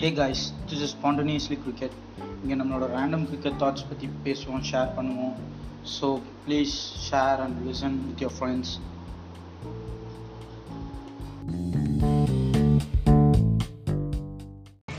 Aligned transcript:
Hey 0.00 0.08
guys 0.12 0.44
this 0.70 0.84
is 0.86 0.94
spontaneously 0.96 1.58
cricket 1.64 1.96
இங்கே 2.42 2.56
நம்மளோட 2.60 2.86
random 2.94 3.26
cricket 3.28 3.58
thoughts 3.62 3.88
பற்றி 3.90 4.08
பேசுவோம் 4.24 4.64
ஷேர் 4.70 4.90
பண்ணுவோம் 4.96 5.36
so 5.96 6.08
please 6.46 6.74
share 7.08 7.42
and 7.44 7.60
listen 7.68 7.98
with 8.08 8.22
your 8.22 8.36
friends 8.38 8.74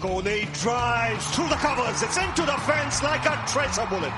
Kohli 0.01 0.39
drives 0.53 1.25
through 1.29 1.47
the 1.47 1.55
covers. 1.57 2.03
It's 2.03 2.17
into 2.17 2.43
the 2.43 2.57
fence 2.61 3.01
like 3.01 3.25
a 3.25 3.35
tracer 3.47 3.85
bullet. 3.87 4.15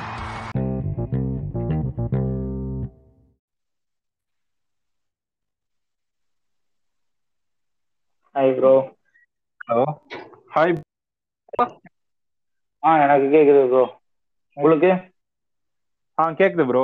Hi 8.35 8.53
bro 8.57 8.71
hello 9.61 9.85
Hi 10.50 10.74
ஆ 12.82 12.92
எனக்கு 13.02 13.26
கேக்குது 13.32 13.62
bro 13.68 13.84
உங்களுக்கு? 14.56 14.90
ஆ 16.18 16.26
கேக்குது 16.38 16.64
bro 16.68 16.82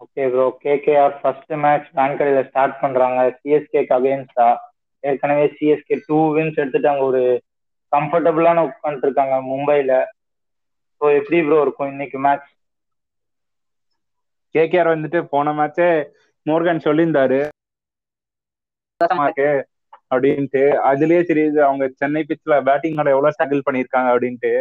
okay 0.00 0.24
bro 0.30 0.44
KKR 0.62 1.14
first 1.18 1.52
match 1.62 1.88
வான்கடையில 1.94 2.40
start 2.48 2.76
பண்றாங்க. 2.80 3.20
சிஎஸ்கேக்கு 3.38 3.94
அகைன்ஸ்டா 3.96 4.48
ஏற்கனவே 5.04 5.46
CSK 5.54 5.98
two 6.06 6.18
wins 6.34 6.60
எடுத்துட்டாங்க 6.60 7.04
ஒரு 7.04 7.22
கம்ஃபர்டபுளான 7.92 8.64
உட்காந்துருக்காங்க 8.68 9.38
மும்பைல. 9.48 9.92
ஸோ 11.00 11.14
எப்படி 11.18 11.38
ப்ரோ 11.44 11.58
இருக்கும் 11.62 11.92
இன்னைக்கு 11.92 12.18
மேட்ச் 12.24 12.50
கேகேஆர் 14.54 14.90
வந்துட்டு 14.90 15.20
போன 15.30 15.54
மேட்சே 15.56 15.88
மோர்கன் 16.46 16.84
சொல்லியிருந்தாரு. 16.84 17.40
அப்படின்ட்டு 20.14 20.62
அதுலயே 20.90 21.22
தெரியுது 21.30 21.60
அவங்க 21.68 21.84
சென்னை 22.02 22.22
பிச்சில் 22.30 22.56
பேட்டிங்கோட 22.68 23.10
எவ்வளவு 23.14 23.34
ஸ்ட்ரகிள் 23.36 23.66
பண்ணியிருக்காங்க 23.66 24.08
அப்படின்ட்டு 24.14 24.52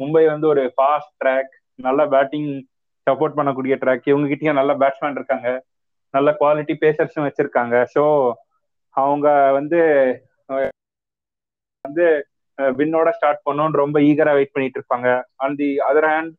மும்பை 0.00 0.24
வந்து 0.32 0.46
ஒரு 0.52 0.62
ஃபாஸ்ட் 0.76 1.14
ட்ராக் 1.22 1.52
நல்ல 1.78 2.00
பேட்டிங் 2.14 2.50
சப்போர்ட் 3.06 3.38
பண்ணக்கூடிய 3.38 3.74
ட்ராக் 3.82 4.10
இவங்க 4.12 4.26
கிட்டயும் 4.30 4.60
நல்ல 4.60 4.72
பேட்ஸ்மேன் 4.80 5.18
இருக்காங்க. 5.18 5.48
நல்ல 6.14 6.28
குவாலிட்டி 6.40 6.74
பேசர்ஸும் 6.84 7.26
வச்சிருக்காங்க. 7.26 7.74
ஸோ 7.94 8.02
அவங்க 8.96 9.26
வந்து 9.58 9.80
வந்து 11.84 12.06
வின்னோட 12.58 13.08
ஸ்டார்ட் 13.16 13.44
பண்ணணும்னு 13.46 13.80
ரொம்ப 13.82 13.98
ஈகரா 14.08 14.32
வெயிட் 14.38 14.54
பண்ணிட்டு 14.54 14.78
இருப்பாங்க. 14.80 15.08
On 15.44 15.56
the 15.60 15.68
other 15.88 16.08
hand 16.12 16.32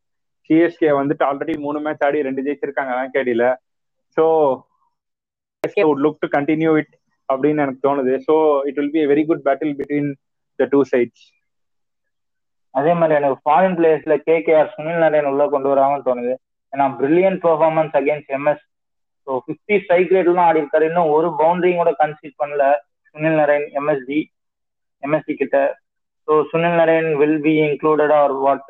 CSK 0.49 0.91
வந்துட்டு 0.99 1.23
ஆல்ரெடி 1.29 1.53
மூணு 1.65 1.79
மேட்ச் 1.85 2.03
ஆடி 2.07 2.25
ரெண்டு 2.27 2.43
ஜெயிச்சிருக்காங்க 2.47 2.93
வேங்கேடியில 2.99 3.45
so 4.17 4.25
would 5.87 6.03
look 6.05 6.21
to 6.23 6.27
continue 6.37 6.71
it 6.81 6.93
அப்படின்னு 7.31 7.63
எனக்கு 7.65 7.85
தோணுது. 7.87 8.13
So 8.27 8.35
it 8.69 8.79
will 8.79 8.95
be 8.97 9.03
very 9.13 9.23
good 9.29 9.45
battle 9.47 9.75
between 9.79 10.09
the 10.59 10.67
two 10.73 10.79
sides 10.93 11.25
அதே 12.75 12.91
மாதிரி 12.99 13.13
எனக்கு 13.19 13.37
ஃபாரின் 13.45 13.77
பிளேயர்ஸ்ல 13.77 14.15
ஆர் 14.59 14.73
சுனில் 14.75 15.01
நரேன் 15.05 15.29
உள்ள 15.31 15.45
கொண்டு 15.53 15.67
வராங்கன்னு 15.71 16.07
தோணுது. 16.09 16.33
ஏன்னா 16.73 16.85
brilliant 16.99 17.41
performance 17.45 17.95
against 17.99 18.31
MS 18.37 18.63
so 19.27 19.31
fifty 19.45 19.75
strike 19.81 20.13
ரேட்லாம் 20.15 20.47
ஆடி 20.49 20.61
இருக்காரு. 20.61 20.85
இன்னும் 20.91 21.11
ஒரு 21.15 21.27
பவுண்டரியும் 21.41 21.81
கூட 21.81 21.91
கன்சீட் 22.01 22.39
பண்ணல 22.41 22.65
சுனில் 23.15 23.39
நரேன் 23.41 23.65
எம்எஸ்டி 23.79 24.19
எம்எஸ்டி 25.03 25.33
கிட்ட. 25.41 25.57
So 26.27 26.33
Sunil 26.51 26.79
Narine 26.81 27.09
will 27.21 27.41
be 27.45 27.53
included 27.67 28.13
or 28.19 28.33
what 28.45 28.65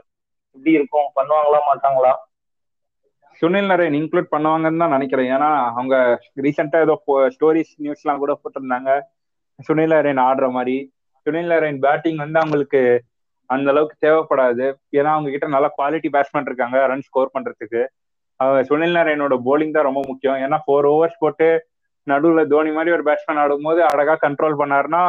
எப்படி 0.55 0.71
இருக்கும்? 0.77 1.07
பண்ணுவாங்களா 1.17 1.59
மாட்டாங்களா? 1.69 2.11
சுனில் 3.41 3.69
நரேன் 3.71 3.95
இன்க்ளூட் 3.99 4.33
பண்ணுவாங்கன்னு 4.33 4.81
தான் 4.83 4.95
நினைக்கிறேன். 4.95 5.29
ஏன்னா 5.35 5.49
அவங்க 5.79 5.95
ரீசெண்டா 6.45 6.79
ஏதோ 6.85 6.95
ஸ்டோரிஸ் 7.35 7.71
நியூஸ் 7.83 8.03
எல்லாம் 8.03 8.21
கூட 8.23 8.33
போட்டிருந்தாங்க. 8.41 8.91
சுனில் 9.67 9.95
நரேன் 9.97 10.21
ஆடுற 10.27 10.47
மாதிரி. 10.57 10.75
சுனில் 11.25 11.51
நரேன் 11.53 11.79
பேட்டிங் 11.85 12.21
வந்து 12.23 12.39
அவங்களுக்கு 12.43 12.81
அந்த 13.49 13.67
அளவுக்கு 13.73 13.95
தேவைப்படாது. 14.05 14.65
ஏன்னா 14.97 15.09
அவங்க 15.15 15.29
கிட்ட 15.33 15.47
நல்ல 15.55 15.67
குவாலிட்டி 15.77 16.09
பேட்ஸ்மேன் 16.13 16.47
இருக்காங்க 16.49 16.77
ரன் 16.91 17.05
ஸ்கோர் 17.07 17.33
பண்றதுக்கு. 17.35 17.81
அவங்க 18.39 18.59
சுனில் 18.69 18.97
நரேனோட 18.97 19.35
போலிங் 19.47 19.75
தான் 19.77 19.87
ரொம்ப 19.87 20.01
முக்கியம். 20.11 20.37
ஏன்னா 20.45 20.57
ஃபோர் 20.65 20.87
ஓவர்ஸ் 20.93 21.21
போட்டு 21.23 21.47
நடுவுல 22.07 22.43
தோனி 22.53 22.71
மாதிரி 22.77 22.93
ஒரு 22.97 23.03
பேட்ஸ்மேன் 23.07 23.41
ஆடும்போது 23.41 23.81
அழகா 23.89 24.15
கண்ட்ரோல் 24.25 24.59
பண்ணாருன்னா 24.61 25.01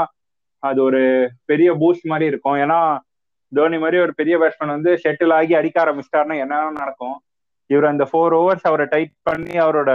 அது 0.63 0.79
ஒரு 0.89 1.03
பெரிய 1.51 1.69
பூஸ்ட் 1.83 2.11
மாதிரி 2.13 2.27
இருக்கும். 2.33 2.59
ஏன்னா 2.65 2.79
தோனி 3.53 3.79
மாதிரி 3.85 3.99
ஒரு 4.07 4.13
பெரிய 4.21 4.35
பேட்ஸ்மேன் 4.43 4.75
வந்து 4.77 4.93
ஷெட்டில் 5.05 5.35
ஆகி 5.39 5.55
அடிக்க 5.61 5.79
ஆரம்பிச்சிட்டாருன்னா 5.85 6.37
என்ன 6.45 6.61
நடக்கும். 6.83 7.17
இவர் 7.73 7.93
அந்த 7.93 8.05
ஃபோர் 8.11 8.35
ஓவர்ஸ் 8.41 8.69
அவரை 8.71 8.87
டைட் 8.95 9.15
பண்ணி 9.29 9.55
அவரோட 9.67 9.91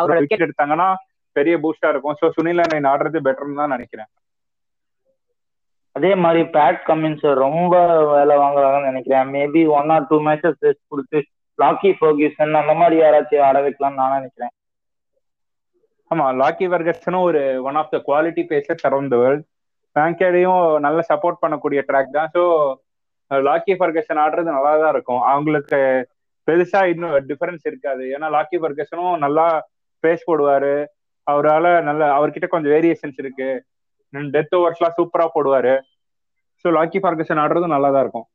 அவரோட 0.00 0.18
விக்கெட் 0.22 0.44
எடுத்தாங்கன்னா 0.46 0.88
பெரிய 1.36 1.54
பூஸ்டா 1.62 1.88
இருக்கும். 1.92 2.16
ஸோ 2.20 2.26
சுனில் 2.34 2.60
நரேன் 2.62 2.90
ஆடுறது 2.90 3.18
பெட்டர்னு 3.26 3.60
தான் 3.60 3.72
நினைக்கிறேன். 3.74 4.10
அதே 5.96 6.10
மாதிரி 6.24 6.42
பேட் 6.56 6.80
கமின்ஸ் 6.88 7.24
ரொம்ப 7.44 7.74
வேலை 8.12 8.34
வாங்குறாங்கன்னு 8.42 8.90
நினைக்கிறேன். 8.90 9.26
Maybe 9.36 9.62
one 9.78 9.90
or 9.94 10.06
two 10.10 10.18
matches 10.26 10.60
rest 10.66 10.90
கொடுத்து 10.92 11.18
லாக்கி 11.58 11.90
ஃபர்கியூசன் 12.00 12.60
அந்த 12.60 12.74
மாதிரி 12.80 12.96
யாராச்சும் 13.00 13.46
ஆட 13.48 13.58
வைக்கலாம்னு 13.66 14.00
நான் 14.02 14.16
நினைக்கிறேன். 14.18 14.52
ஆமா 16.10 16.26
லாக்கி 16.42 16.66
வர்கசனும் 16.74 17.26
ஒரு 17.28 17.42
one 17.68 17.78
of 17.80 17.92
the 17.94 17.98
quality 18.08 18.44
pacers 18.52 18.86
around 18.90 19.12
the 19.14 19.18
world 19.24 19.44
பேங்கேடையும் 19.96 20.62
நல்ல 20.86 21.00
சப்போர்ட் 21.10 21.42
பண்ணக்கூடிய 21.44 21.82
ட்ராக் 21.90 22.16
தான். 22.18 22.30
ஸோ 22.36 22.42
லாக்கி 23.48 23.74
ஃபர்கசன் 23.80 24.20
ஆடுறது 24.24 24.50
நல்லா 24.56 24.72
தான் 24.82 24.92
இருக்கும். 24.94 25.22
அவங்களுக்கு 25.32 25.78
பெருசா 26.48 26.80
இன்னும் 26.92 27.14
டிஃபரன்ஸ் 27.30 27.64
இருக்காது. 27.70 28.04
ஏன்னா 28.14 28.28
லாக்கி 28.36 28.58
ஃபர்கசனும் 28.62 29.14
நல்லா 29.24 29.46
பேஸ் 30.04 30.28
போடுவாரு. 30.28 30.74
அவரால் 31.26 31.70
நல்ல 31.88 32.02
அவர்கிட்ட 32.18 32.46
கொஞ்சம் 32.52 32.74
வேரியேஷன்ஸ் 32.76 33.18
இருக்கு. 33.22 33.50
டெத் 34.34 34.54
ஓவர்ஸ்லாம் 34.58 34.96
சூப்பரா 34.98 35.26
போடுவாரு. 35.34 35.74
ஸோ 36.62 36.70
லாக்கி 36.78 36.98
ஃபர்கசன் 37.04 37.42
ஆடுறதும் 37.42 37.74
நல்லா 37.74 37.90
தான் 37.94 38.04
இருக்கும். 38.04 38.26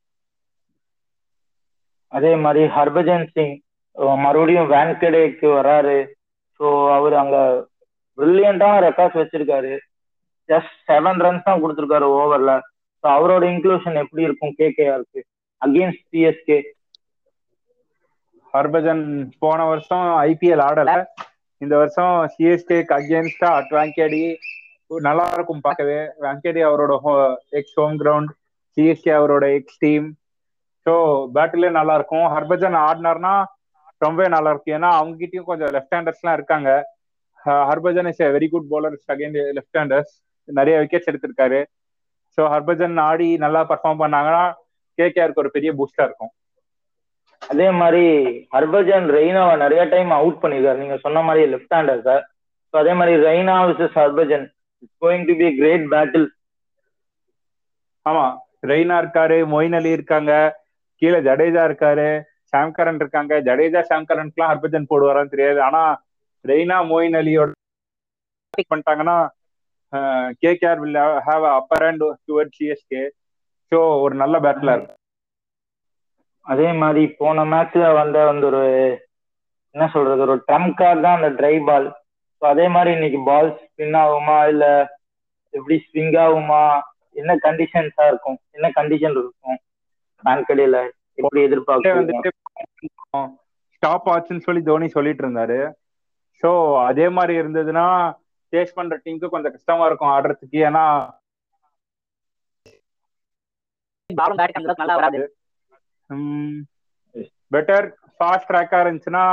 அதே 2.17 2.31
மாதிரி 2.43 2.61
ஹர்பஜன் 2.77 3.25
சிங் 3.33 3.55
மறுபடியும் 4.25 4.71
வேன்கடேக்கு 4.73 5.47
வராரு. 5.57 5.97
ஸோ 6.59 6.65
அவர் 6.97 7.15
அங்க 7.23 7.37
பிரில்லியண்டான 8.17 8.79
ரெக்கார்ட்ஸ் 8.87 9.19
வச்சிருக்காரு. 9.21 9.73
ஜஸ்ட் 10.49 10.75
செவன் 10.89 11.21
ரன்ஸ் 11.25 11.47
தான் 11.47 11.61
கொடுத்துருக்காரு 11.63 12.07
ஓவர்ல 12.19 12.51
ஸோ 13.07 13.11
அவரோட 13.17 13.43
இன்க்ளூஷன் 13.51 13.97
எப்படி 14.01 14.21
இருக்கும்? 14.27 14.53
கேகேஆருக்கு 14.61 15.19
அகேன்ஸ்ட் 15.65 16.01
சிஎஸ்கே 16.13 16.57
ஹர்பஜன் 18.53 19.03
போன 19.43 19.59
வருஷம் 19.69 20.07
ஐபிஎல் 20.29 20.63
ஆடல. 20.65 20.91
இந்த 21.61 21.73
வருஷம் 21.81 22.15
சிஎஸ்கேக்கு 22.33 22.93
அகேன்ஸ்டா 22.97 23.49
அட் 23.59 23.71
வேங்கேடி 23.77 24.19
நல்லா 25.07 25.27
இருக்கும் 25.37 25.63
பார்க்கவே. 25.67 25.99
வேங்கேடி 26.25 26.63
அவரோட 26.69 26.97
எக்ஸ் 27.59 27.77
ஹோம் 27.79 27.95
கிரவுண்ட் 28.01 28.33
சிஎஸ்கே 28.77 29.13
அவரோட 29.19 29.47
எக்ஸ் 29.59 29.79
டீம் 29.85 30.09
ஸோ 30.85 30.95
பேட்டிலே 31.37 31.71
நல்லா 31.79 31.95
இருக்கும். 32.01 32.27
ஹர்பஜன் 32.35 32.77
ஆடினார்னா 32.87 33.33
ரொம்பவே 34.07 34.29
நல்லா 34.35 34.51
இருக்கும். 34.53 34.77
ஏன்னா 34.79 34.91
அவங்க 34.99 35.17
கிட்டயும் 35.23 35.49
கொஞ்சம் 35.51 35.73
லெஃப்ட் 35.77 35.97
ஹேண்டர்ஸ்லாம் 35.99 36.37
இருக்காங்க. 36.41 36.69
Harbhajan 37.71 38.11
is 38.13 38.23
very 38.37 38.49
good 38.55 38.69
bowler 38.73 38.93
again 39.15 39.41
left 39.59 39.81
handers 39.81 40.13
நிறைய 40.49 40.77
விக்கெட்ஸ் 40.83 41.11
எடுத்திருக்காரு. 41.13 41.61
ஸோ 42.37 42.43
ஹர்பஜன் 42.53 42.97
ஆடி 43.07 43.29
நல்லா 43.43 43.61
பர்ஃபார்ம் 43.71 44.01
பண்ணாங்கன்னா 44.03 44.43
கேகேஆருக்கு 44.97 45.43
ஒரு 45.43 45.51
பெரிய 45.55 45.71
பூஸ்டா 45.77 46.03
இருக்கும். 46.07 46.31
அதே 47.41 47.67
மாதிரி 47.79 48.03
ஹர்பஜன் 48.55 49.05
ரெய்னாவை 49.15 49.55
நிறைய 49.63 49.81
டைம் 49.93 50.11
அவுட் 50.17 50.41
பண்ணிருக்காரு 50.41 50.81
நீங்க 50.83 50.97
சொன்ன 51.05 51.23
மாதிரி 51.27 51.43
லெஃப்ட் 51.53 51.75
ஹேண்டர் 51.77 52.01
சார் 52.07 52.23
ஸோ 52.73 52.77
அதே 52.81 52.93
மாதிரி 52.99 53.13
Raina 53.27 53.55
versus 53.69 53.97
Harbhajan 54.01 54.45
it's 54.83 54.97
going 55.03 55.27
to 55.29 55.35
be 55.41 55.47
great 55.59 55.85
battle 55.93 56.27
ஆமா. 58.05 58.25
ரெய்னா 58.69 58.95
இருக்காரு 59.01 59.37
மொயின் 59.53 59.77
அலி 59.79 59.89
இருக்காங்க 59.97 60.31
கீழே 61.01 61.19
ஜடேஜா 61.27 61.63
இருக்காரு 61.69 62.07
சாம்கரன் 62.53 62.99
இருக்காங்க. 63.01 63.33
ஜடேஜா 63.47 63.81
சாம்கரன்க்குலாம் 63.91 64.51
ஹர்பஜன் 64.51 64.89
போடுவாரான்னு 64.91 65.33
தெரியாது. 65.33 65.59
ஆனா 65.67 65.81
ரெய்னா 66.45 66.77
மொயின் 66.91 67.17
அலியோட 67.19 67.51
பண்ணிட்டாங்கன்னா 68.71 69.17
KKR 70.41 70.81
will 70.81 70.99
have 71.27 71.45
upper 71.53 71.85
hand 71.87 72.03
toward 72.27 72.55
CSK 72.57 73.03
so 73.71 73.79
ஒரு 74.03 74.15
நல்ல 74.15 74.35
பேட்டில் 74.39 74.73
இருக்கும் 74.73 74.95
அதே 76.45 76.67
மாதிரி 76.81 77.03
போன 77.19 77.45
மேட்ச்ல 77.45 77.85
வந்த 77.93 78.17
வந்து 78.25 78.45
ஒரு 78.51 78.61
என்ன 79.75 79.87
சொல்றது 79.93 80.21
ஒரு 80.27 80.35
ட்ரம் 80.47 80.69
கார்டு 80.73 81.01
தான் 81.01 81.17
அந்த 81.19 81.29
ட்ரை 81.39 81.55
பால் 81.67 81.87
ஸோ 82.41 82.45
அதே 82.47 82.65
மாதிரி 82.67 82.91
இன்னைக்கு 82.93 83.19
பால் 83.27 83.49
ஸ்பின் 83.61 83.97
ஆகுமா 84.01 84.37
இல்ல 84.51 84.65
எப்படி 85.53 85.77
ஸ்விங் 85.85 86.17
ஆகுமா 86.23 86.61
என்ன 87.15 87.33
கண்டிஷன்ஸா 87.45 88.05
இருக்கும் 88.07 88.39
என்ன 88.53 88.67
கண்டிஷன் 88.77 89.17
இருக்கும் 89.17 89.57
பேங்கடியில 90.23 90.77
எப்படி 91.19 91.41
வந்துட்டு 91.91 92.31
ஸ்டாப் 93.73 94.07
ஆச்சுன்னு 94.11 94.45
சொல்லி 94.45 94.61
தோனி 94.63 94.87
சொல்லிட்டு 94.89 95.23
இருந்தாரு. 95.23 95.57
ஸோ 96.43 96.49
அதே 96.85 97.07
மாதிரி 97.09 97.33
இருந்ததுன்னா 97.41 97.85
சேஸ் 98.53 98.75
பண்ற 98.77 98.95
டீமுக்கு 99.03 99.33
கொஞ்சம் 99.35 99.55
கஷ்டமா 99.55 99.85
இருக்கும் 99.89 100.13
ஆடுறதுக்கு. 100.15 100.57
ஏன்னா 100.69 100.83
பெட்டர் 107.53 107.87
ஃபாஸ்ட் 108.17 108.49
ட்ராக்கா 108.49 108.77
இருந்துச்சுன்னா 108.83 109.23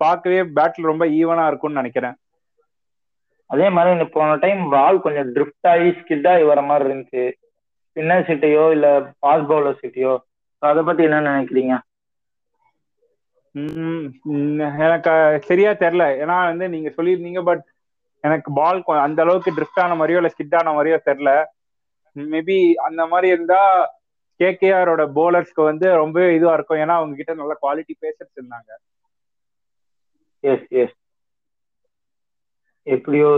பார்க்கவே 0.00 0.40
பேட்டில் 0.56 0.90
ரொம்ப 0.90 1.04
ஈவனா 1.20 1.44
இருக்கும்னு 1.50 1.80
நினைக்கிறேன். 1.80 2.16
அதே 3.50 3.66
மாதிரி 3.74 3.94
இந்த 3.96 4.06
போன 4.16 4.36
டைம் 4.44 4.62
பால் 4.74 5.04
கொஞ்சம் 5.04 5.28
ட்ரிஃப்ட் 5.36 5.68
ஆகி 5.72 5.88
ஸ்கிட் 5.98 6.28
ஆகி 6.32 6.44
வர 6.50 6.60
மாதிரி 6.70 6.86
இருந்துச்சு. 6.88 7.24
ஸ்பின்னர் 7.86 8.26
சீட்டையோ 8.28 8.64
இல்ல 8.76 8.88
பாஸ் 9.24 9.48
பவுலர் 9.50 9.80
சீட்டையோ 9.82 10.14
அதை 10.62 10.82
பத்தி 10.88 11.02
என்ன 11.08 11.20
நினைக்கிறீங்க? 11.28 11.74
எனக்கு 14.86 15.12
சரியா 15.48 15.70
தெரியல. 15.82 16.04
ஏன்னா 16.22 16.36
வந்து 16.50 16.66
நீங்க 16.74 16.88
சொல்லியிருந்தீங்க 16.96 17.42
பட் 17.50 17.64
எனக்கு 18.24 18.50
பால் 18.52 18.80
அந்த 19.06 19.22
அளவுக்கு 19.24 19.56
ட்ரிஃப்ட் 19.56 19.82
ஆன 19.84 19.96
மாதிரியோ 20.00 20.20
இல்ல 20.20 20.30
ஸ்கிட் 20.34 20.58
ஆன 20.60 20.72
மாதிரியோ 20.78 20.98
தெரியல 21.08 21.32
மேபி 22.16 22.58
அந்த 22.86 23.02
மாதிரி 23.06 23.28
இருந்தா 23.34 23.60
கேகேஆரோட 24.40 25.02
போலர்ஸ்க்கு 25.18 25.62
வந்து 25.70 25.86
ரொம்ப 26.02 26.18
இதுவா 26.36 26.52
இருக்கும். 26.56 26.80
ஏன்னா 26.82 26.94
அவங்க 26.98 27.14
கிட்ட 27.20 27.32
நல்ல 27.40 27.54
குவாலிட்டி 27.64 27.94
பேசர்ஸ் 28.04 28.38
இருந்தாங்க. 28.38 28.70
எஸ் 30.44 30.66
எஸ் 30.82 30.96
எப்படியோ 32.86 33.30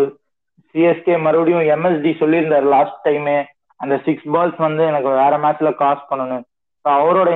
சிஎஸ்கே 0.75 1.15
மறுபடியும் 1.27 1.69
எம்எஸ்டி 1.75 2.11
சொல்லியிருந்தாரு 2.23 2.67
லாஸ்ட் 2.75 3.01
டைமே 3.07 3.39
அந்த 3.81 3.95
சிக்ஸ் 4.07 4.29
பால்ஸ் 4.35 4.61
வந்து 4.67 4.83
எனக்கு 4.91 5.11
வேற 5.23 5.33
மேட்ச்ல 5.45 5.71
காஸ் 5.83 6.09
பண்ணணும். 6.11 6.45
அவரோட 6.85 7.31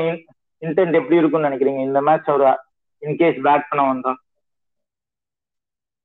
இன்டென்ட் 0.62 0.98
எப்படி 1.00 1.20
இருக்கும்னு 1.20 1.48
நினைக்கிறீங்க? 1.48 1.80
இந்த 1.88 2.00
மேட்ச் 2.08 2.28
அவர்? 2.34 2.60
இன்கேஸ் 3.02 3.38
பேட் 3.46 3.68
பண்ண 3.70 3.82
வந்தா. 3.92 4.12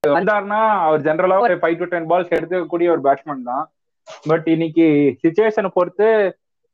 வந்தாருன்னா 0.04 0.60
அவர் 0.86 1.02
ஜென்ரலா 1.06 1.38
ஒரு 1.46 1.56
ஃபைவ் 1.62 1.80
டு 1.80 1.86
டென் 1.94 2.08
பால்ஸ் 2.10 2.36
எடுத்துக்கக்கூடிய 2.36 2.88
ஒரு 2.94 3.02
பேட்ஸ்மேன் 3.06 3.50
தான். 3.50 3.66
பட் 4.30 4.48
இன்னைக்கு 4.54 4.86
சுச்சுவேஷனை 5.24 5.70
பொறுத்து 5.78 6.08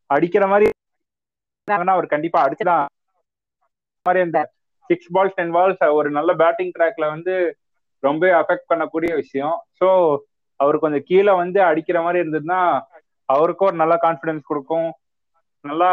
அடிக்கிற 0.10 0.44
மாதிரி 0.52 0.66
அவர் 1.94 2.14
கண்டிப்பா 2.14 2.40
அடிச்சுதான் 2.46 2.84
மாதிரி 4.06 4.22
இந்த 4.28 4.40
சிக்ஸ் 4.90 5.12
பால்ஸ் 5.16 5.38
டென் 5.40 5.54
பால்ஸ் 5.56 5.82
ஒரு 6.00 6.10
நல்ல 6.18 6.32
பேட்டிங் 6.42 6.74
ட்ராக்ல 6.76 7.06
வந்து 7.16 7.36
ரொம்ப 8.04 8.26
அஃபெக்ட் 8.42 8.70
பண்ணக்கூடிய 8.72 9.12
விஷயம். 9.22 9.56
ஸோ 9.80 9.88
அவர் 10.60 10.84
கொஞ்சம் 10.84 11.06
கீழே 11.10 11.34
வந்து 11.42 11.60
அடிக்கிற 11.70 11.98
மாதிரி 12.06 12.22
இருந்ததுன்னா 12.24 12.60
அவருக்கும் 13.30 13.70
ஒரு 13.72 13.78
நல்ல 13.84 13.96
கான்ஃபிடன்ஸ் 14.06 14.50
கொடுக்கும். 14.52 14.90
நல்லா 15.66 15.92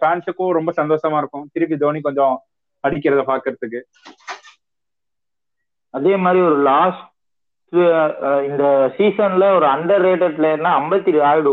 ஃபேன்ஸுக்கும் 0.00 0.56
ரொம்ப 0.58 0.70
சந்தோஷமா 0.80 1.18
இருக்கும். 1.22 1.46
திருப்பி 1.54 1.76
தோனி 1.84 2.00
கொஞ்சம் 2.08 2.34
அடிக்கிறத 2.84 3.22
பாக்குறதுக்கு 3.30 3.80
அதே 5.94 6.14
மாதிரி 6.24 6.40
ஒரு 6.48 6.58
லாஸ்ட் 6.70 7.06
இந்த 8.48 8.64
சீசன்ல 8.96 9.44
ஒரு 9.56 9.66
அண்டர் 9.74 10.04
ரேட்டட் 10.08 10.36
பிளேயர்னா 10.38 10.70
அம்பத்தி 10.80 11.10
ராயுடு. 11.24 11.52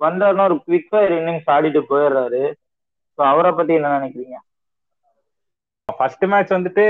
வந்தாருன்னா 0.00 0.44
ஒரு 0.50 0.56
குவிக் 0.66 0.90
ஃபயர் 0.90 1.14
இன்னிங்ஸ் 1.18 1.50
ஆடிட்டு 1.54 1.80
போயிடுறாரு. 1.90 2.42
ஸோ 3.18 3.20
அவரை 3.32 3.50
பத்தி 3.58 3.72
என்ன 3.78 3.92
நினைக்கிறீங்க? 3.98 4.36
ஃபர்ஸ்ட் 5.88 6.24
மேட்ச் 6.32 6.56
வந்துட்டு 6.56 6.84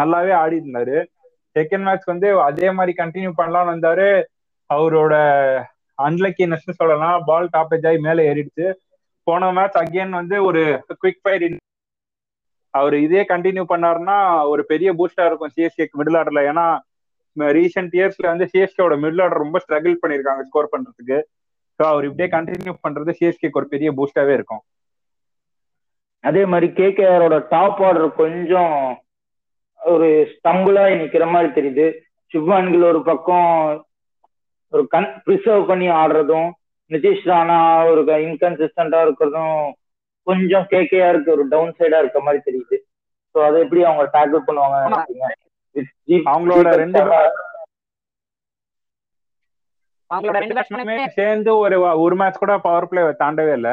நல்லாவே 0.00 0.32
ஆடி 0.42 0.56
இருந்தாரு 0.60 0.96
செகண்ட் 1.56 1.86
மேட்ச் 1.88 2.10
வந்து 2.12 2.28
அதே 2.48 2.68
மாதிரி 2.78 2.92
கண்டினியூ 3.02 3.30
பண்ணலாம்னு 3.40 3.74
வந்தாரு. 3.74 4.08
அவரோட 4.70 5.14
அன்லக்கினஸ் 5.98 6.78
சொல்லலாம் 6.80 7.18
பால் 7.28 7.52
டாப்பேஜ் 7.56 7.86
ஆகி 7.90 7.98
மேலே 8.06 8.26
ஏறிடுச்சு. 8.30 8.66
போன 9.26 9.50
மேட்ச் 9.58 9.78
அகைன் 9.82 10.18
வந்து 10.20 10.36
ஒரு 10.48 10.62
குவிக் 11.00 11.22
ஃபயர் 11.22 11.44
அவர் 12.76 12.94
இதே 13.06 13.22
கண்டினியூ 13.32 13.64
பண்ணாருன்னா 13.72 14.16
ஒரு 14.52 14.62
பெரிய 14.72 14.90
பூஸ்டா 14.98 15.24
இருக்கும் 15.28 15.54
சிஎஸ்கேக்கு 15.56 15.98
மிடில் 16.00 16.18
ஆர்டர்ல 16.20 16.42
ஏன்னா 16.50 16.66
ரீசெண்ட் 17.56 17.94
இயர்ஸ்ல 17.98 18.26
வந்து 18.32 18.46
சிஎஸ்கேவோட 18.52 18.94
மிடில் 19.02 19.22
ஆர்டர் 19.24 19.44
ரொம்ப 19.44 19.58
ஸ்ட்ரகிள் 19.64 20.00
பண்ணிருக்காங்க 20.02 20.42
ஸ்கோர் 20.48 20.72
பண்றதுக்கு. 20.74 21.18
ஸோ 21.80 21.82
அவர் 21.92 22.06
இப்படியே 22.08 22.28
கண்டினியூ 22.36 22.72
பண்றது 22.86 23.12
சிஎஸ்கேக்கு 23.18 23.60
ஒரு 23.60 23.68
பெரிய 23.74 23.88
பூஸ்டாவே 23.98 24.34
இருக்கும். 24.38 24.62
அதே 26.24 26.42
மாதிரி 26.52 26.68
கேகேஆரோட 26.78 27.36
டாப் 27.50 27.80
ஆர்டர் 27.88 28.08
கொஞ்சம் 28.22 28.76
ஒரு 29.80 30.08
ஸ்டம்புலா 30.32 30.84
நிக்கிற 31.02 31.24
மாதிரி 31.32 31.50
தெரியுது. 31.58 31.86
சிவ்வான்கள் 32.32 32.88
ஒரு 32.92 33.00
பக்கம் 33.10 33.50
ஒரு 34.72 34.82
கன் 34.94 35.10
ப்ரிசர்வ் 35.26 35.68
பண்ணி 35.70 35.88
ஆடுறதும் 36.00 36.48
நிதிஷ் 36.90 37.26
ராணா 37.30 37.58
ஒரு 37.90 38.00
இன்கன்சிஸ்டண்டா 38.26 38.98
இருக்கிறதும் 39.06 39.60
கொஞ்சம் 40.26 40.66
கேகேஆருக்கு 40.72 41.34
ஒரு 41.36 41.44
டவுன் 41.52 41.76
சைடா 41.78 41.98
இருக்க 42.02 42.20
மாதிரி 42.26 42.40
தெரியுது. 42.48 42.76
ஸோ 43.34 43.38
அதை 43.48 43.58
எப்படி 43.64 43.82
அவங்க 43.88 44.04
டேக்கிள் 44.16 44.46
பண்ணுவாங்க 44.48 44.76
அவங்களோட 46.32 46.68
ரெண்டு 46.82 47.00
சேர்ந்து 51.18 51.50
ஒரு 51.64 51.76
ஒரு 52.04 52.14
மேட்ச் 52.20 52.42
கூட 52.42 52.54
பவர் 52.66 52.88
பிளே 52.90 53.02
தாண்டவே 53.22 53.52
இல்ல. 53.58 53.70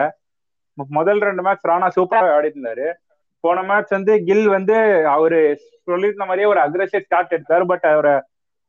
முதல் 0.97 1.21
ரெண்டு 1.27 1.43
மேட்ச் 1.45 1.67
ராணா 1.69 1.87
சூப்பரா 1.97 2.29
ஆடி 2.35 2.49
இருந்தாரு. 2.53 2.87
போன 3.43 3.63
மேட்ச் 3.69 3.95
வந்து 3.97 4.13
கில் 4.27 4.47
வந்து 4.55 4.75
அவரு 5.15 5.39
சொல்லியிருந்த 5.87 6.25
மாதிரியே 6.27 6.49
ஒரு 6.53 6.59
அக்ரெசிவ் 6.65 7.05
ஸ்டார்ட் 7.07 7.35
எடுத்தாரு. 7.37 7.65
பட் 7.71 7.85
அவரை 7.93 8.13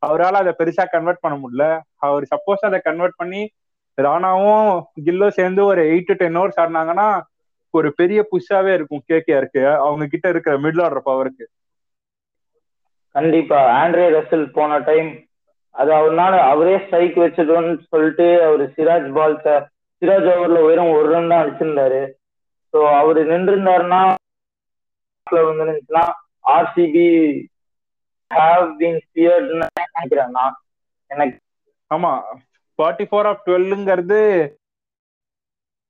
அவரால் 0.02 0.40
அதை 0.40 0.52
பெருசா 0.60 0.84
கன்வெர்ட் 0.94 1.22
பண்ண 1.24 1.36
முடியல. 1.42 1.66
அவர் 2.06 2.24
சப்போஸ் 2.32 2.66
அதை 2.68 2.78
கன்வெர்ட் 2.88 3.20
பண்ணி 3.20 3.42
ராணாவும் 3.98 4.70
கில்லும் 5.06 5.36
சேர்ந்து 5.38 5.62
ஒரு 5.70 5.82
எயிட் 5.92 6.08
டு 6.10 6.14
டென் 6.22 6.38
ஓவர்ஸ் 6.40 6.60
ஆடினாங்கன்னா 6.62 7.08
ஒரு 7.74 7.88
பெரிய 7.94 8.20
புஷ்ஷாவே 8.30 8.72
இருக்கும் 8.74 9.04
கேகேஆருக்கு 9.10 9.62
அவங்க 9.84 10.04
கிட்ட 10.06 10.26
இருக்கிற 10.28 10.54
மிடில் 10.58 10.84
ஆர்டர் 10.84 11.08
பவருக்கு 11.08 11.44
கண்டிப்பா. 13.14 13.58
ஆண்ட்ரே 13.80 14.06
ரசல் 14.14 14.46
போன 14.52 14.78
டைம் 14.86 15.10
அது 15.74 15.90
அவர்னால 15.92 16.34
அவரே 16.50 16.74
ஸ்ட்ரைக் 16.82 17.16
வச்சிட்டோம்னு 17.22 17.74
சொல்லிட்டு 17.92 18.26
அவர் 18.46 18.62
சிராஜ் 18.74 19.08
பால்ஸ 19.16 19.46
சிராஜ் 20.02 20.28
ஓவர்ல 20.32 20.60
வெறும் 20.66 20.92
ஒரு 20.96 21.08
ரன் 21.12 21.30
தான் 21.30 21.42
அடிச்சிருந்தாரு. 21.42 22.00
ஸோ 22.74 22.80
அவர் 23.00 23.18
நின்றுருந்தாருன்னா 23.30 24.00
வந்துருந்துச்சுன்னா 25.26 26.04
ஆர்சிபி 26.54 27.06
ஹாவ் 28.30 28.66
பீன் 28.78 29.00
நினைக்கிறேன் 29.54 30.34
நான் 30.38 30.56
எனக்கு 31.10 31.38
ஆமா. 31.90 32.12
ஃபார்ட்டி 32.78 33.04
ஃபோர் 33.08 33.28
ஆஃப் 33.30 33.44
டுவெல்லுங்கிறது 33.46 34.20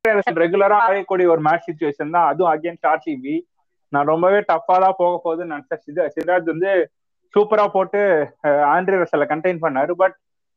ரெகுலரா 0.08 0.78
ஆடக்கூடிய 0.88 1.28
ஒரு 1.28 1.40
மேட்ச் 1.40 1.68
சுச்சுவேஷன் 1.68 2.10
தான். 2.10 2.26
அதுவும் 2.26 2.52
அகேன்ஸ்ட் 2.54 2.86
ஆர்சிபி 2.86 3.40
நான் 3.88 4.06
ரொம்பவே 4.06 4.38
டஃப்பா 4.38 4.78
தான் 4.78 4.94
போக 4.96 5.20
போகுதுன்னு 5.24 5.48
நினைச்சேன். 5.48 5.78
சிரா- 5.86 6.08
சிராஜ் 6.16 6.44
வந்து 6.44 6.90
சூப்பரா 7.34 7.66
போட்டு 7.68 8.00
ஆண்ட்ரி 8.42 8.96
ரசலை 9.00 9.24
கண்டெயின் 9.26 9.58
பண்ணாரு. 9.60 9.90
பட் 9.90 10.14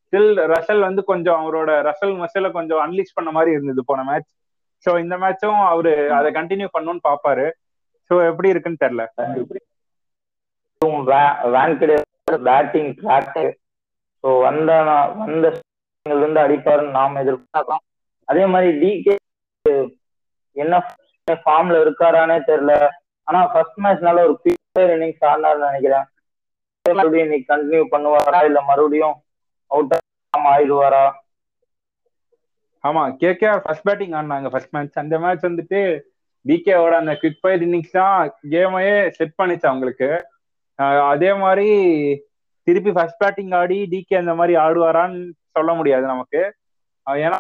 ஸ்டில் 0.08 0.54
ரசல் 0.54 0.80
வந்து 0.80 1.04
கொஞ்சம் 1.04 1.40
அவரோட 1.42 1.82
ரசல் 1.82 2.26
மசல 2.26 2.52
கொஞ்சம் 2.52 2.78
அன்லீஷ் 2.78 3.16
பண்ண 3.16 3.32
மாதிரி 3.32 3.52
இருந்தது 3.52 3.84
போன 3.86 4.04
மேட்ச் 4.04 4.30
ஸோ 4.90 5.00
இந்த 5.00 5.18
மேட்சும் 5.18 5.66
அவரு 5.66 6.12
அதை 6.12 6.32
கண்டினியூ 6.34 6.68
பண்ணணும்னு 6.80 7.06
பாப்பாரு. 7.08 7.52
ஸோ 8.10 8.30
எப்படி 8.30 8.50
இருக்குன்னு 8.50 8.78
தெரியல. 8.86 9.04
பேட்டிங் 12.44 12.94
ட்ராக் 12.96 13.52
ஸோ 14.24 14.42
வந்த 14.42 14.82
வந்த 15.16 15.62
இருந்து 16.06 16.40
அடிப்பாருன்னு 16.40 16.90
நாம் 16.90 17.16
எதிர்பார்க்கலாம். 17.16 17.86
அதே 18.26 18.46
மாதிரி 18.46 18.72
டிகே 18.82 19.16
என்ன 20.56 20.76
ஃபார்ம்ல 21.28 21.78
இருக்காரானே 21.86 22.38
தெரியல. 22.50 22.74
ஆனா 23.28 23.40
ஃபர்ஸ்ட் 23.54 23.80
மேட்ச்னால 23.86 24.24
ஒரு 24.28 24.36
பிளேயர் 24.44 24.94
இன்னிங்ஸ் 24.96 25.26
ஆடினார்னு 25.30 25.70
நினைக்கிறேன். 25.70 26.06
மறுபடியும் 26.86 27.28
இன்னைக்கு 27.28 27.52
கண்டினியூ 27.54 27.86
பண்ணுவாரா 27.94 28.42
இல்ல 28.50 28.60
மறுபடியும் 28.68 29.16
அவுட் 29.72 29.96
ஆயிடுவாரா? 30.34 31.06
ஆமா 32.84 33.04
கேகேஆர் 33.22 33.64
ஃபர்ஸ்ட் 33.64 33.88
பேட்டிங் 33.88 34.14
ஆடினாங்க 34.18 34.50
ஃபர்ஸ்ட் 34.54 34.74
மேட்ச் 34.76 35.02
அந்த 35.02 35.16
மேட்ச் 35.24 35.48
வந்துட்டு 35.48 35.80
பிகேவோட 36.46 36.94
அந்த 37.02 37.14
குவிக் 37.22 37.42
ஃபயர் 37.44 37.64
இன்னிங்ஸ் 37.66 37.96
தான் 38.00 38.18
கேமையே 38.54 38.98
செட் 39.18 39.38
பண்ணிச்சு 39.42 39.68
அவங்களுக்கு. 39.72 40.10
அதே 41.12 41.32
மாதிரி 41.44 41.70
திருப்பி 42.68 42.92
ஃபர்ஸ்ட் 42.98 43.22
பேட்டிங் 43.24 43.54
ஆடி 43.60 43.78
டிகே 43.94 44.16
அந்த 44.22 44.34
மாதிரி 44.40 44.54
ஆடுவாரான்னு 44.66 45.20
சொல்ல 45.58 45.72
முடியாது 45.80 46.06
நமக்கு. 46.14 46.42
ஏன்னா 47.08 47.38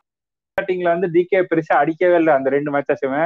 பேட்டிங்ல 0.57 0.91
வந்து 0.95 1.07
டிகே 1.15 1.39
பெருசா 1.49 1.73
அடிக்கவே 1.81 2.15
இல்லை 2.21 2.33
அந்த 2.37 2.49
ரெண்டு 2.55 2.71
மேட்சஸுமே 2.75 3.23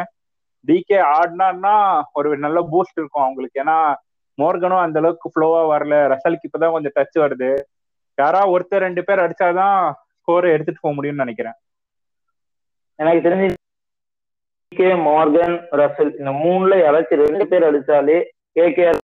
டிகே 0.67 0.97
ஆடினான்னா 1.17 1.75
ஒரு 2.17 2.29
நல்ல 2.45 2.59
பூஸ்ட் 2.71 2.99
இருக்கும் 2.99 3.25
அவங்களுக்கு. 3.25 3.61
ஏன்னா 3.63 3.77
மோர்கனும் 4.37 4.83
அந்த 4.85 4.99
அளவுக்கு 5.01 5.27
ஃப்ளோவா 5.33 5.61
வரல. 5.73 5.95
ரசலுக்கு 6.13 6.47
இப்பதான் 6.49 6.75
கொஞ்சம் 6.75 6.95
டச் 6.97 7.17
வருது. 7.23 7.49
யாரா 8.17 8.41
ஒருத்தர் 8.53 8.85
ரெண்டு 8.87 9.01
பேர் 9.07 9.23
அடிச்சாதான் 9.25 9.79
ஸ்கோர் 10.19 10.53
எடுத்துட்டு 10.53 10.83
போக 10.83 10.93
முடியும்னு 10.97 11.23
நினைக்கிறேன். 11.25 11.57
எனக்கு 12.99 13.25
தெரிஞ்சு 13.27 13.47
கே 14.71 14.89
மார்கன் 15.07 15.55
ரசல் 15.79 16.11
இந்த 16.19 16.31
மூணுல 16.43 16.73
யாராச்சும் 16.83 17.23
ரெண்டு 17.27 17.45
பேர் 17.51 17.67
அடிச்சாலே 17.69 18.17
கேகேஆர் 18.57 18.99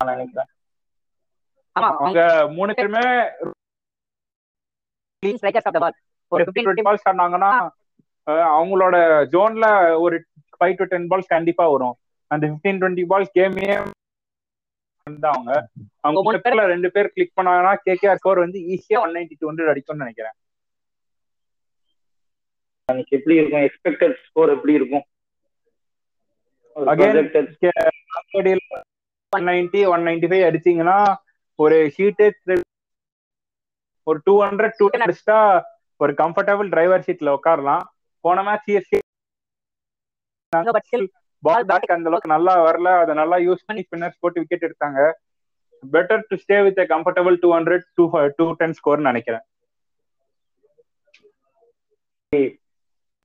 நான் 0.00 0.12
நினைக்கிறேன். 0.14 0.50
அவங்க 1.76 2.20
மூணு 2.56 2.72
பேருமே 2.78 3.04
ஒரு 6.32 6.42
ஃபிஃப்டீன் 6.44 6.56
15 6.56 6.66
டுவெண்ட்டி 6.66 6.86
பால்ஸ் 6.88 7.06
ஆடினாங்கன்னா 7.08 7.52
அவங்களோட 8.54 8.96
ஜோன்ல 9.34 9.66
ஒரு 10.04 10.16
ஃபைவ் 10.58 10.74
டு 10.80 10.86
டென் 10.92 11.08
பால்ஸ் 11.10 11.32
கண்டிப்பா 11.34 11.64
வரும். 11.74 11.94
அந்த 12.30 12.44
ஃபிஃப்டீன் 12.48 12.80
டுவெண்ட்டி 12.80 13.04
பால்ஸ் 13.12 13.36
கேமே 13.38 13.68
தான் 15.06 15.34
அவங்க 15.34 15.52
அவங்க 16.04 16.20
மூணு 16.24 16.38
பேர்ல 16.44 16.64
ரெண்டு 16.72 16.88
பேர் 16.94 17.12
கிளிக் 17.14 17.36
பண்ணாங்கன்னா 17.38 17.72
கேகேஆர் 17.86 18.18
ஸ்கோர் 18.20 18.44
வந்து 18.44 18.58
ஈஸியா 18.74 18.98
ஒன் 19.04 19.14
நைன்டி 19.16 19.36
டூ 19.40 19.48
ஹண்ட்ரட் 19.50 19.72
அடிக்கும்னு 19.72 20.04
நினைக்கிறேன். 20.04 20.36
எனக்கு 22.88 23.16
எப்படி 23.18 23.34
இருக்கும்? 23.38 23.64
எக்ஸ்பெக்டட் 23.68 24.14
ஸ்கோர் 24.26 24.52
எப்படி 24.56 24.74
இருக்கும்? 24.78 25.04
One 29.32 29.46
ninety 29.48 29.80
one 29.92 30.04
ninety 30.08 30.28
five 30.30 30.46
அடிச்சீங்கன்னா 30.48 30.98
ஒரு 31.58 31.78
ஷீட்டு 31.96 32.26
ஒரு 34.06 34.18
டூ 34.26 34.34
ஹண்ட்ரட் 34.44 34.78
டூ 34.80 34.86
அடிச்சுட்டா 34.98 35.38
ஒரு 36.02 36.12
கம்ஃபர்டபுள் 36.22 36.68
டிரைவர் 36.74 37.04
சீட்ல 37.06 37.30
உட்காரலாம். 37.36 37.84
போன 38.24 38.42
மேட்ச் 38.48 38.66
சிஎஸ்கே 38.68 38.98
பால் 41.46 41.66
பேக் 41.70 41.92
அந்த 41.94 42.08
அளவுக்கு 42.10 42.30
நல்லா 42.34 42.54
வரல. 42.66 42.88
அதை 43.02 43.14
நல்லா 43.20 43.36
யூஸ் 43.46 43.66
பண்ணி 43.66 43.82
ஸ்பின்னர்ஸ் 43.86 44.20
போட்டு 44.20 44.40
விக்கெட் 44.40 44.66
எடுத்தாங்க. 44.68 45.00
Better 45.92 46.22
to 46.28 46.36
stay 46.42 46.56
with 46.66 46.78
comfortable 46.92 47.36
two 47.42 47.48
hundred 47.56 47.84
to 47.94 48.04
two 48.36 48.46
ten 48.60 48.76
ஸ்கோர்னு 48.78 49.08
நினைக்கிறேன். 49.10 49.44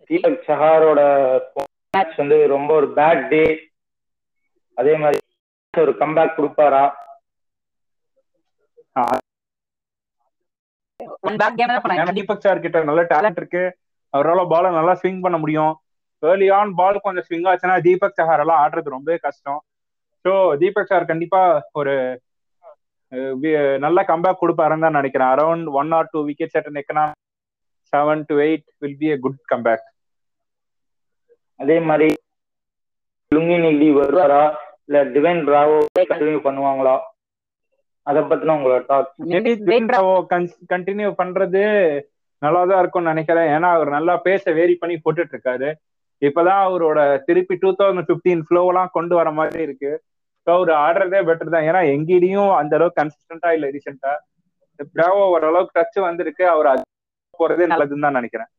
தீபக் 0.09 0.43
சஹாரோட 0.47 1.01
மேட்ச் 1.95 2.17
வந்து 2.21 2.37
ரொம்ப 2.55 2.69
ஒரு 2.79 2.87
பேட் 2.97 3.23
டே 3.33 3.43
அதே 4.77 4.93
மாதிரி 5.03 5.19
ஒரு 5.83 5.93
கம்பேக் 5.99 6.37
கொடுப்பாரா? 6.37 6.83
ஒன் 11.27 11.39
பேக் 11.41 11.57
கேம் 11.59 11.71
தான் 11.73 11.99
ஏன்னா 12.01 12.15
தீபக் 12.19 12.45
சார் 12.45 12.63
கிட்ட 12.65 12.83
நல்ல 12.89 13.01
டேலண்ட் 13.13 13.39
இருக்கு. 13.41 13.63
அவரால் 14.13 14.51
பாலை 14.53 14.69
நல்லா 14.79 14.93
ஸ்விங் 15.01 15.23
பண்ண 15.25 15.37
முடியும். 15.43 15.73
ஏர்லி 16.23 16.47
ஆன் 16.57 16.73
பால் 16.79 17.03
கொஞ்சம் 17.05 17.25
ஸ்விங் 17.27 17.47
ஆச்சுன்னா 17.51 17.77
தீபக் 17.87 18.19
சஹார் 18.19 18.43
எல்லாம் 18.43 18.61
ஆடுறது 18.63 18.95
ரொம்பவே 18.95 19.17
கஷ்டம். 19.25 19.61
ஸோ 20.25 20.31
தீபக் 20.61 20.91
சார் 20.91 21.09
கண்டிப்பா 21.11 21.41
ஒரு 21.79 21.95
நல்ல 23.85 23.99
கம்பேக் 24.11 24.41
கொடுப்பாருன்னு 24.41 24.85
தான் 24.85 24.97
நினைக்கிறேன். 24.99 25.31
Around 25.33 25.67
one 25.79 25.91
or 25.97 26.11
two 26.13 26.19
wickets 26.29 26.57
at 26.59 26.69
நெக்னா 26.77 27.03
seven 27.93 28.21
to 28.29 28.35
eight 28.45 28.67
will 28.83 28.99
be 29.01 29.09
a 29.15 29.17
good 29.25 29.41
comeback 29.51 29.83
அதே 31.59 31.75
மாதிரி 31.89 32.07
லுங்கி 33.31 33.57
நிதி 33.65 33.89
வருவாரா? 33.99 34.43
இல்ல 34.87 35.03
டிவைன் 35.15 35.41
பிராவோ 35.47 35.77
கண்டினியூ 36.11 36.39
பண்ணுவாங்களா? 36.47 36.95
அத 38.07 38.21
பத்தின 38.29 38.55
உங்களோட 38.57 38.81
டாக் 38.91 39.11
கண்டினியூ 40.73 41.09
பண்றது 41.21 41.61
நல்லா 42.41 42.61
தான் 42.69 42.81
இருக்கும்னு 42.83 43.11
நினைக்கிறேன். 43.13 43.49
ஏன்னா 43.55 43.67
அவர் 43.75 43.89
நல்லா 43.97 44.13
பேச 44.27 44.51
வேரி 44.59 44.73
பண்ணி 44.81 44.95
போட்டுட்டு 45.03 45.33
இருக்காரு 45.35 45.69
இப்பதான் 46.21 46.61
அவரோட 46.65 46.99
திருப்பி 47.27 47.55
டூ 47.61 47.69
தௌசண்ட் 47.79 48.07
பிப்டீன் 48.09 48.43
ஃப்ளோவெல்லாம் 48.47 48.93
கொண்டு 48.97 49.13
வர 49.19 49.29
மாதிரி 49.39 49.61
இருக்கு. 49.67 49.91
ஸோ 50.47 50.49
அவர் 50.57 50.71
ஆடுறதே 50.85 51.19
பெட்டர் 51.27 51.53
தான். 51.55 51.67
ஏன்னா 51.69 51.81
எங்கேயும் 51.95 52.51
அந்த 52.59 52.73
அளவுக்கு 52.77 52.99
கன்சிஸ்டன்டா 53.01 53.49
இல்ல 53.57 53.69
ரீசெண்டா 53.75 54.13
பிராவோ 54.97 55.23
ஓரளவுக்கு 55.35 55.77
டச் 55.77 55.99
வந்திருக்கு. 56.09 56.43
அவர் 56.53 56.69
அது 56.73 56.83
போறதே 57.41 57.67
நல்லதுன்னு 57.71 58.05
தான் 58.07 58.19
நினைக்கிறேன். 58.19 58.49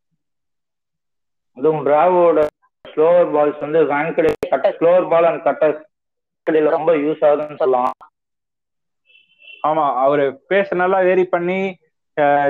அதுவும் 1.56 1.84
பிராவோட 1.88 2.38
ஸ்லோவர் 2.84 3.30
பால்ஸ் 3.34 3.62
வந்து 3.66 3.80
வேங்கடே 3.92 4.32
கட்ட 4.52 4.68
ஸ்லோவர் 4.78 5.06
பால் 5.12 5.28
அண்ட் 5.30 5.44
வேங்கடையில 5.46 6.72
ரொம்ப 6.78 6.92
யூஸ் 7.04 7.22
ஆகுதுன்னு 7.26 7.60
சொல்லலாம். 7.62 7.92
ஆமா 9.64 9.85
அவரு 10.02 10.23
பேச 10.50 10.68
நல்லா 10.80 10.99
வேரி 11.06 11.25
பண்ணி 11.30 11.59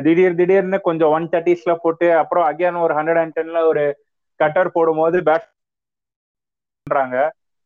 திடீர் 0.04 0.38
திடீர்னு 0.38 0.78
கொஞ்சம் 0.86 1.12
ஒன் 1.14 1.28
தேர்ட்டிஸ்ல 1.32 1.74
போட்டு 1.82 2.08
அப்புறம் 2.20 2.46
அகைன் 2.48 2.82
ஒரு 2.84 2.94
ஹண்ட்ரட் 2.98 3.20
அண்ட் 3.22 3.36
டென்ல 3.36 3.60
ஒரு 3.70 3.84
கட்டர் 4.40 4.74
போடும்போது 4.74 5.18
பேட் 5.28 5.46
பண்றாங்க. 6.86 7.16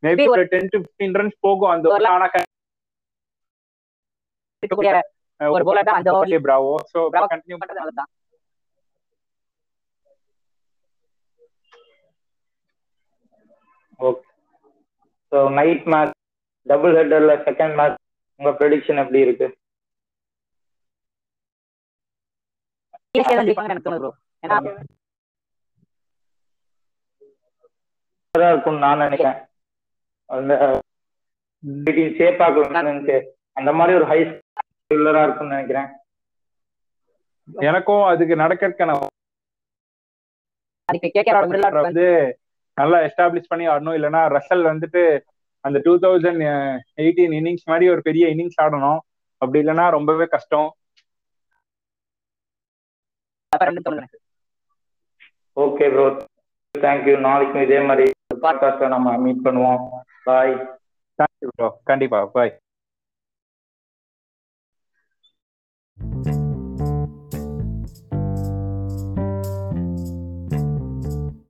மேபி 0.02 0.24
ஒரு 0.28 0.42
டென் 0.50 0.70
டு 0.72 0.78
பிப்டீன் 0.82 1.16
ரன்ஸ் 1.18 1.38
போகும் 1.44 1.72
அந்த 1.72 1.88
ஒரு 1.90 2.08
ஆனா 2.10 2.26
ஒரு 5.40 5.64
bowler 5.66 5.82
தான் 5.88 5.98
அந்த 5.98 6.10
over- 6.12 6.40
Bravo 6.44 6.72
so 6.90 6.98
Bravo 7.12 7.26
continue 7.32 7.58
பண்றது 7.60 8.04
okay 14.00 14.24
so 15.32 15.38
night 15.56 15.86
match 15.92 16.14
double 16.66 16.96
ஹெட்டர்ல 16.98 17.34
second 17.46 17.76
match 17.78 17.98
உங்க 18.40 18.50
ப்ரெடிக்ஷன் 18.58 19.00
எப்படி 19.02 19.20
இருக்கு? 19.20 19.46
இருக்கும்னு 28.34 28.84
நான் 28.84 29.02
நினைக்கிறேன். 29.02 29.38
அந்த 33.52 33.72
மாதிரி 33.78 33.96
ஒரு 33.98 34.06
ஹை 34.10 34.18
ஸ்கில்லரா 34.80 35.22
இருக்கும்னு 35.22 35.54
நினைக்கிறேன். 35.54 35.88
எனக்கும் 37.70 38.04
அதுக்கு 38.04 38.34
நடக்கிறதுக்கான 38.34 38.96
வந்து 41.86 42.06
நல்லா 42.76 42.98
எஸ்டாப்ளிஷ் 42.98 43.50
பண்ணி 43.50 43.64
ஆடணும். 43.68 43.96
இல்லைன்னா 43.98 44.20
ரசல் 44.36 44.68
வந்துட்டு 44.70 45.02
அந்த 45.64 45.78
டூ 45.84 45.92
தௌசண்ட் 45.98 46.42
எயிட்டீன் 47.02 47.36
இன்னிங்ஸ் 47.38 47.68
மாதிரி 47.70 47.86
ஒரு 47.94 48.02
பெரிய 48.08 48.24
இன்னிங்ஸ் 48.34 48.60
ஆடணும். 48.62 49.00
அப்படி 49.42 49.58
இல்லைன்னா 49.64 49.86
ரொம்பவே 49.96 50.26
கஷ்டம். 50.34 50.68
ஓகே 55.64 55.86
ப்ரோ 55.94 56.06
தேங்க்யூ 56.78 57.14
நாளைக்கும் 57.26 57.64
இதே 57.66 57.78
மாதிரி 57.88 58.06
பாட்காஸ்ட்ல 58.44 58.88
நம்ம 58.94 59.16
மீட் 59.24 59.44
பண்ணுவோம். 59.44 59.82
பாய் 60.28 60.54
தேங்க்யூ 61.18 61.50
ப்ரோ 61.56 61.70
கண்டிப்பா. 61.90 62.20
பாய் 62.36 62.52